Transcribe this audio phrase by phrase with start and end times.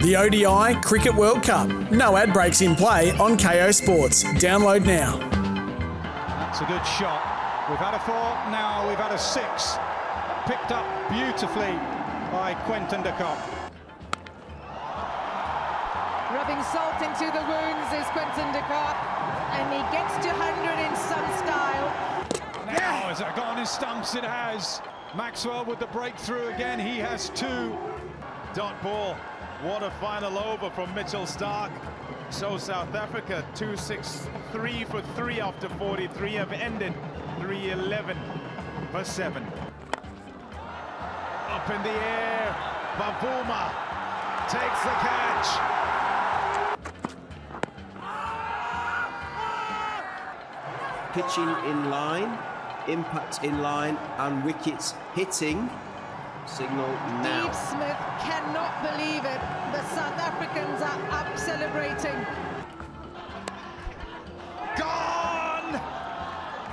[0.00, 1.68] The ODI Cricket World Cup.
[1.90, 4.24] No ad breaks in play on Kayo Sports.
[4.40, 5.18] Download now.
[6.40, 7.20] That's a good shot.
[7.68, 9.76] We've had a four, now we've had a six.
[10.48, 11.76] Picked up beautifully
[12.32, 13.36] by Quinton de Kock.
[16.32, 18.96] Rubbing salt into the wounds is Quinton de Kock,
[19.52, 21.92] and he gets to 100 in some style.
[22.64, 24.14] Now, has it gone in stumps?
[24.14, 24.80] It has.
[25.14, 26.80] Maxwell with the breakthrough again.
[26.80, 27.76] He has two.
[28.54, 29.14] Dot ball.
[29.62, 31.70] What a final over from Mitchell Starc.
[32.30, 36.94] So South Africa 2-6-3 for 3 after 43 have ended
[37.40, 38.16] 3-11
[38.90, 39.42] for 7.
[41.46, 42.56] Up in the air,
[42.96, 43.70] Bavuma
[44.48, 45.48] takes the catch.
[51.12, 52.38] Pitching in line,
[52.88, 55.68] impact in line, and wickets hitting.
[56.50, 56.88] Signal
[57.22, 57.52] now.
[57.52, 59.40] Steve Smith cannot believe it.
[59.70, 62.26] The South Africans are up celebrating.
[64.76, 65.80] Gone!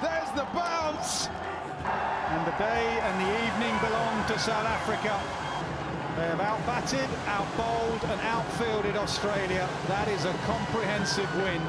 [0.00, 1.28] There's the bounce!
[1.28, 5.20] And the day and the evening belong to South Africa.
[6.16, 9.68] They have outbatted, outbowled, and outfielded Australia.
[9.86, 11.60] That is a comprehensive win.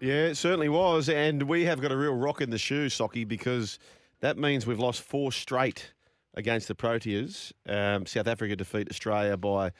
[0.00, 1.08] Yeah, it certainly was.
[1.08, 3.78] And we have got a real rock in the shoe, Socky, because
[4.20, 5.92] that means we've lost four straight
[6.34, 7.52] against the Proteas.
[7.66, 9.72] Um, South Africa defeat Australia by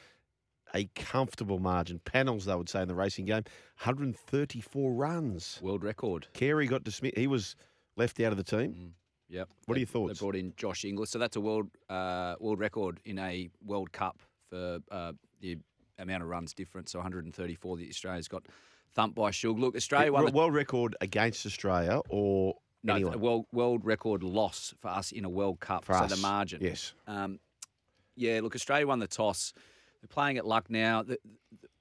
[0.73, 1.99] a comfortable margin.
[1.99, 3.43] Panels, they would say, in the racing game.
[3.83, 5.59] 134 runs.
[5.61, 6.27] World record.
[6.33, 7.17] Carey got dismissed.
[7.17, 7.55] He was
[7.95, 8.93] left out of the team.
[9.29, 9.49] Yep.
[9.65, 10.19] What are your thoughts?
[10.19, 13.91] They brought in Josh Inglis, so that's a world uh, world record in a World
[13.91, 15.57] Cup for uh, the
[15.99, 16.91] amount of runs difference.
[16.91, 18.43] So 134 that Australia's got
[18.93, 19.59] thumped by Shug.
[19.59, 22.55] Look, Australia won the World record against Australia or
[22.87, 23.13] no, anyone?
[23.13, 25.85] a world world record loss for us in a World Cup.
[25.85, 26.61] For so us, the margin.
[26.61, 26.93] yes.
[27.05, 27.39] Um,
[28.15, 28.39] yeah.
[28.41, 29.53] Look, Australia won the toss.
[30.01, 31.03] They're playing at Lucknow.
[31.03, 31.17] The,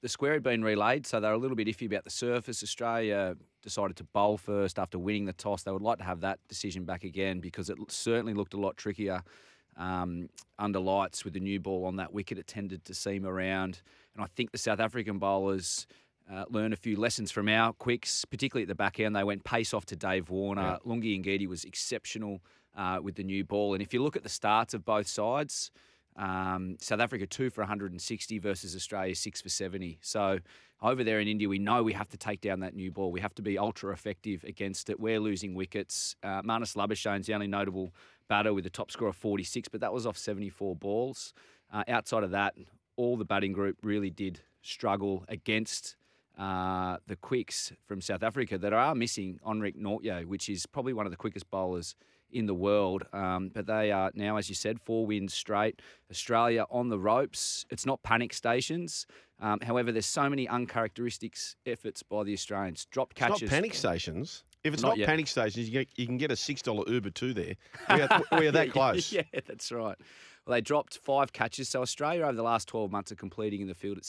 [0.03, 2.63] the square had been relayed, so they're a little bit iffy about the surface.
[2.63, 5.63] Australia decided to bowl first after winning the toss.
[5.63, 8.77] They would like to have that decision back again because it certainly looked a lot
[8.77, 9.23] trickier
[9.77, 10.29] um,
[10.59, 12.39] under lights with the new ball on that wicket.
[12.39, 13.83] It tended to seam around,
[14.15, 15.87] and I think the South African bowlers.
[16.33, 19.15] Uh, learn a few lessons from our quicks, particularly at the back end.
[19.15, 20.79] They went pace off to Dave Warner.
[20.85, 22.43] Lungi Ngidi was exceptional
[22.77, 23.75] uh, with the new ball.
[23.75, 25.71] And if you look at the starts of both sides,
[26.17, 29.99] um, South Africa two for 160 versus Australia six for 70.
[30.03, 30.39] So
[30.83, 33.13] over there in India, we know we have to take down that new ball.
[33.13, 34.99] We have to be ultra effective against it.
[34.99, 36.17] We're losing wickets.
[36.23, 37.95] Uh, Marnus Labuschagne the only notable
[38.29, 41.33] batter with a top score of 46, but that was off 74 balls.
[41.73, 42.55] Uh, outside of that,
[42.97, 45.97] all the batting group really did struggle against
[46.37, 51.07] uh, the quicks from South Africa that are missing Enric Nortje, which is probably one
[51.07, 51.95] of the quickest bowlers
[52.31, 53.05] in the world.
[53.13, 55.81] Um, but they are now, as you said, four wins straight.
[56.11, 57.65] Australia on the ropes.
[57.71, 59.07] It's not panic stations.
[59.41, 61.37] Um, however, there's so many uncharacteristic
[61.67, 62.87] efforts by the Australians.
[62.87, 63.43] Dropped It's catches.
[63.43, 64.45] not panic stations.
[64.65, 65.07] If it's Not not, yet.
[65.07, 67.55] panic stations, you, get, you can get a six dollar Uber to there.
[67.89, 69.13] We are, we are that Yeah, close.
[69.13, 69.97] Yeah, that's right.
[70.45, 71.69] Well, they dropped five catches.
[71.69, 74.05] So Australia over the last 12 months are completing in the field at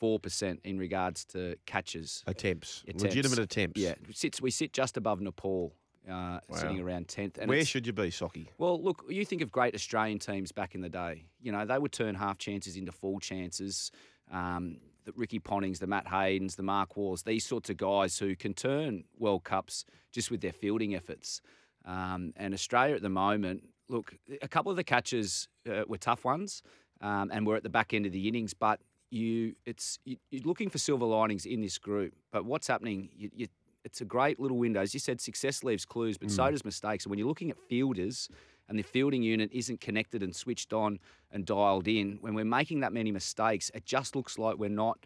[0.00, 2.22] 66.4% in regards to catches.
[2.26, 2.82] Attempts.
[2.86, 3.02] Attempts.
[3.02, 3.80] legitimate attempts.
[3.80, 5.74] Yeah, we sit, we sit just above Nepal,
[6.10, 7.38] uh, sitting around 10th.
[7.38, 8.48] And Where should you be, Socky?
[8.58, 11.24] well, look, you think of great Australian teams back in the day.
[11.40, 13.90] You know, they would turn half chances into full chances.
[14.30, 18.34] Um, the Ricky Pontings, the Matt Haydens, the Mark Waughs, these sorts of guys who
[18.34, 21.42] can turn World Cups just with their fielding efforts.
[21.84, 26.24] Um, and Australia at the moment, look, a couple of the catches uh, were tough
[26.24, 26.62] ones,
[27.02, 28.54] um, and we're at the back end of the innings.
[28.54, 28.80] But
[29.14, 32.12] you, it's you, you're looking for silver linings in this group.
[32.32, 33.08] But what's happening?
[33.16, 33.46] You, you,
[33.84, 34.80] it's a great little window.
[34.80, 37.04] As you said, success leaves clues, but so does mistakes.
[37.04, 38.28] And when you're looking at fielders
[38.68, 40.98] and the fielding unit isn't connected and switched on
[41.30, 44.98] and dialed in, when we're making that many mistakes, it just looks like we're not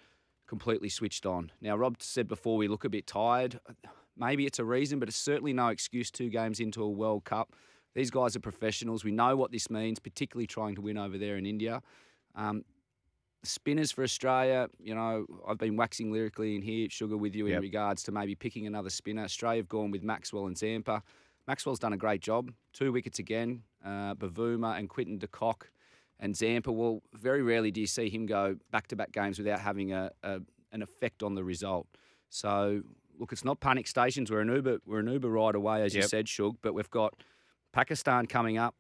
[0.47, 1.53] completely switched on.
[1.61, 3.61] Now, Rob said before we look a bit tired.
[4.17, 7.53] Maybe it's a reason, but it's certainly no excuse two games into a World Cup.
[7.95, 9.05] These guys are professionals.
[9.05, 11.83] We know what this means, particularly trying to win over there in India.
[12.35, 12.65] Um,
[13.45, 17.53] spinners for Australia, you know, I've been waxing lyrically in here, Sugar, with you in
[17.53, 17.63] Yep.
[17.63, 19.23] regards to maybe picking another spinner.
[19.25, 21.03] Australia have gone with Maxwell and Zampa.
[21.47, 22.53] Maxwell's done a great job.
[22.73, 23.63] Two wickets again.
[23.85, 25.71] Uh, Bavuma and Quinton de Kock
[26.21, 26.71] and Zampa.
[26.73, 30.11] Well, very rarely do you see him go back to back games without having a,
[30.23, 30.41] a
[30.73, 31.87] an effect on the result.
[32.29, 32.83] So,
[33.19, 34.31] look, it's not panic stations.
[34.31, 37.15] We're an Uber, we're an Uber ride away, as you said, Shug, but we've got
[37.73, 38.75] Pakistan coming up,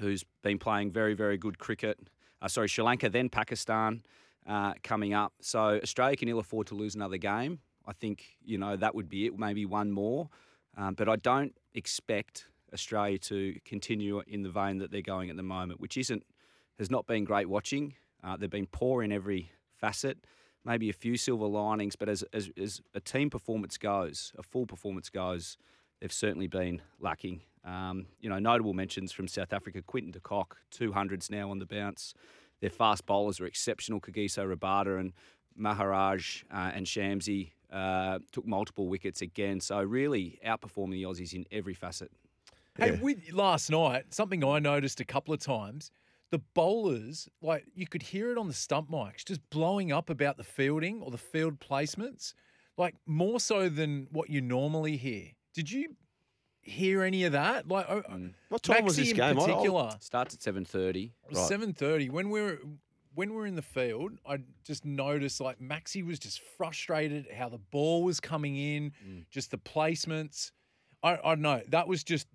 [0.00, 1.98] who's been playing very, very good cricket.
[2.42, 4.02] Uh, sorry, Sri Lanka, then Pakistan
[4.48, 5.32] uh, coming up.
[5.40, 7.60] So Australia can ill afford to lose another game.
[7.86, 10.28] I think, you know, that would be it, maybe one more.
[10.76, 15.36] Um, but I don't expect Australia to continue in the vein that they're going at
[15.36, 16.24] the moment, which isn't
[16.78, 17.94] has not been great watching.
[18.24, 20.18] Uh, they've been poor in every facet.
[20.64, 24.66] Maybe a few silver linings, but as, as as a team performance goes, a full
[24.66, 25.58] performance goes,
[26.02, 27.40] they've certainly been lacking.
[27.64, 31.60] Um, you know, notable mentions from South Africa: Quinton de Kock, two hundreds now on
[31.60, 32.12] the bounce.
[32.60, 34.00] Their fast bowlers are exceptional.
[34.00, 35.12] Kagiso Rabada and
[35.56, 39.60] Maharaj uh, and Shamsi uh, took multiple wickets again.
[39.60, 42.10] So really outperforming the Aussies in every facet.
[42.76, 45.90] Hey, with last night, something I noticed a couple of times,
[46.30, 50.36] the bowlers, like you could hear it on the stump mics, just blowing up about
[50.36, 52.32] the fielding or the field placements,
[52.78, 55.32] like more so than what you normally hear.
[55.54, 55.96] Did you
[56.60, 57.68] hear any of that?
[57.68, 58.02] Like, oh,
[58.48, 59.38] What time was Maxi this in game?
[59.38, 59.96] I- I- particular?
[60.00, 61.12] Starts at seven thirty.
[61.24, 62.58] It was seven thirty when we're
[63.14, 64.12] when we're in the field.
[64.26, 69.24] I just noticed like Maxi was just frustrated how the ball was coming in, mm.
[69.30, 70.52] just the placements.
[71.02, 72.26] I I don't know that was just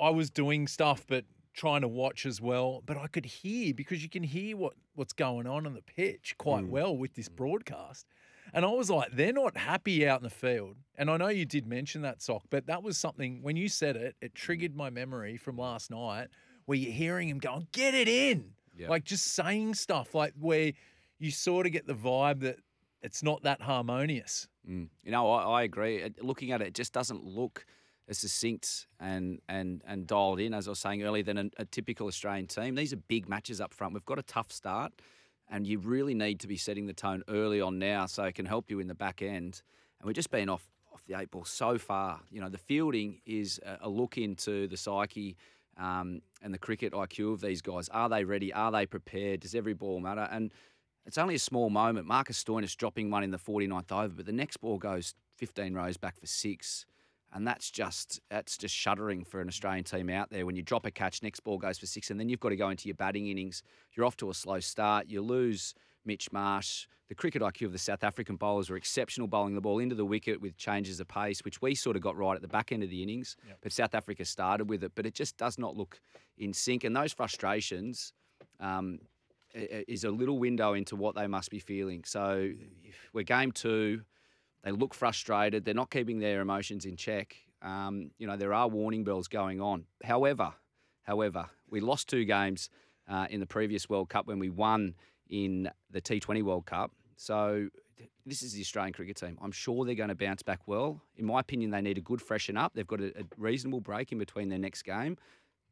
[0.00, 2.82] I was doing stuff, but trying to watch as well.
[2.86, 6.34] But I could hear because you can hear what what's going on on the pitch
[6.38, 6.68] quite mm.
[6.68, 8.06] well with this broadcast.
[8.52, 10.76] And I was like, they're not happy out in the field.
[10.96, 13.96] And I know you did mention that, Sock, but that was something, when you said
[13.96, 16.28] it, it triggered my memory from last night
[16.66, 18.52] where you're hearing him going, get it in.
[18.76, 18.88] Yeah.
[18.88, 20.72] Like just saying stuff like where
[21.18, 22.58] you sort of get the vibe that
[23.02, 24.48] it's not that harmonious.
[24.68, 24.88] Mm.
[25.02, 26.08] You know, I, I agree.
[26.20, 27.64] Looking at it, it just doesn't look
[28.08, 31.64] as succinct and and and dialed in as I was saying earlier than a, a
[31.64, 32.74] typical Australian team.
[32.74, 33.94] These are big matches up front.
[33.94, 34.92] We've got a tough start,
[35.50, 38.46] and you really need to be setting the tone early on now so it can
[38.46, 39.62] help you in the back end.
[40.00, 42.20] And we've just been off off the eight ball so far.
[42.30, 45.36] You know, the fielding is a, a look into the psyche.
[45.76, 47.88] Um, and the cricket IQ of these guys.
[47.88, 48.52] Are they ready?
[48.52, 49.40] Are they prepared?
[49.40, 50.28] Does every ball matter?
[50.30, 50.52] And
[51.06, 52.06] it's only a small moment.
[52.06, 55.96] Marcus Stoinis dropping one in the 49th over, but the next ball goes 15 rows
[55.96, 56.84] back for six.
[57.32, 60.44] And that's just that's just shuddering for an Australian team out there.
[60.46, 62.56] When you drop a catch, next ball goes for six, and then you've got to
[62.56, 63.62] go into your batting innings.
[63.94, 65.06] You're off to a slow start.
[65.08, 65.74] You lose
[66.04, 66.86] Mitch Marsh.
[67.08, 70.04] The cricket IQ of the South African bowlers were exceptional, bowling the ball into the
[70.04, 72.82] wicket with changes of pace, which we sort of got right at the back end
[72.84, 73.36] of the innings.
[73.62, 76.00] But South Africa started with it, but it just does not look
[76.38, 76.84] in sync.
[76.84, 78.12] And those frustrations,
[78.60, 79.00] um,
[79.52, 82.04] is a little window into what they must be feeling.
[82.04, 82.52] So
[83.12, 84.02] we're game two.
[84.62, 85.64] They look frustrated.
[85.64, 87.36] They're not keeping their emotions in check.
[87.62, 89.84] Um, you know, there are warning bells going on.
[90.04, 90.54] However,
[91.02, 92.70] however, we lost two games
[93.08, 94.94] uh, in the previous World Cup when we won
[95.28, 96.92] in the T20 World Cup.
[97.16, 97.68] So
[98.24, 99.38] this is the Australian cricket team.
[99.42, 101.02] I'm sure they're going to bounce back well.
[101.16, 102.72] In my opinion, they need a good freshen up.
[102.74, 105.16] They've got a, a reasonable break in between their next game.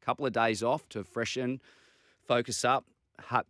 [0.02, 1.61] A couple of days off to freshen,
[2.26, 2.85] focus up,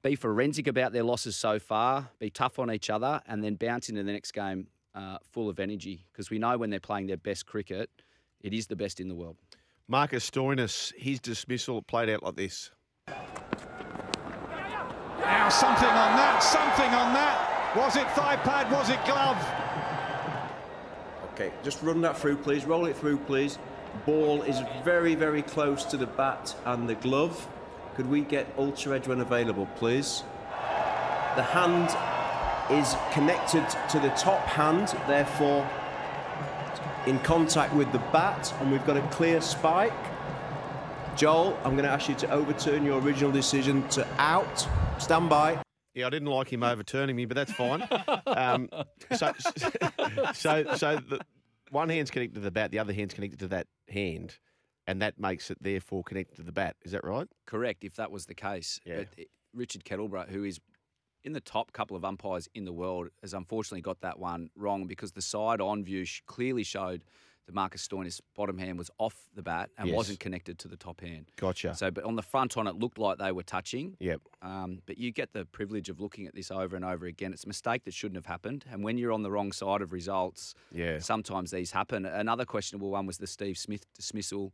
[0.02, 3.88] be forensic about their losses so far, be tough on each other, and then bounce
[3.88, 4.68] into the next game
[4.98, 6.04] uh, full of energy.
[6.12, 7.88] Because we know when they're playing their best cricket,
[8.40, 9.36] it is the best in the world.
[9.86, 12.70] Marcus Stoinis, his dismissal played out like this.
[15.20, 17.74] Now something on that, something on that.
[17.76, 18.70] Was it thigh pad?
[18.72, 19.38] Was it glove?
[21.32, 22.64] Okay, just run that through, please.
[22.64, 23.58] Roll it through, please.
[24.04, 27.48] Ball is very, very close to the bat and the glove.
[27.94, 30.22] Could we get ultra edge when available, please?
[31.36, 31.88] The hand
[32.70, 35.68] is connected to the top hand, therefore
[37.06, 39.92] in contact with the bat, and we've got a clear spike.
[41.16, 44.68] Joel, I'm going to ask you to overturn your original decision to out.
[44.98, 45.60] Stand by.
[45.94, 47.88] Yeah, I didn't like him overturning me, but that's fine.
[48.26, 48.68] um,
[49.16, 49.32] so,
[50.34, 51.20] so, so the
[51.70, 54.38] one hand's connected to the bat, the other hand's connected to that hand,
[54.86, 56.76] and that makes it therefore connected to the bat.
[56.84, 57.26] Is that right?
[57.46, 58.78] Correct, if that was the case.
[58.84, 58.98] Yeah.
[58.98, 60.60] But it- Richard Kettleborough, who is
[61.24, 64.86] in the top couple of umpires in the world, has unfortunately got that one wrong
[64.86, 67.02] because the side on view sh- clearly showed
[67.46, 69.96] that Marcus Stoinis' bottom hand was off the bat and Yes.
[69.96, 71.30] wasn't connected to the top hand.
[71.36, 71.74] Gotcha.
[71.74, 73.96] So, but on the front on, it looked like they were touching.
[74.00, 74.20] Yep.
[74.42, 77.32] Um, but you get the privilege of looking at this over and over again.
[77.32, 78.66] It's a mistake that shouldn't have happened.
[78.70, 80.98] And when you're on the wrong side of results, Yeah.
[80.98, 82.04] sometimes these happen.
[82.04, 84.52] Another questionable one was the Steve Smith dismissal.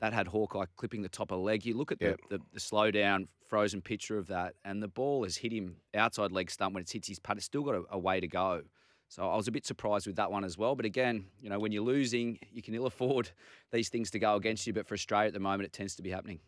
[0.00, 1.64] That had Hawkeye clipping the top of leg.
[1.64, 2.20] You look at the, Yep.
[2.30, 6.32] the, the slow down, frozen picture of that, and the ball has hit him outside
[6.32, 7.36] leg stump when it hits his pad.
[7.36, 8.62] It's still got a, a way to go.
[9.08, 10.74] So I was a bit surprised with that one as well.
[10.74, 13.30] But again, you know, when you're losing, you can ill afford
[13.72, 14.72] these things to go against you.
[14.72, 16.40] But for Australia at the moment, it tends to be happening.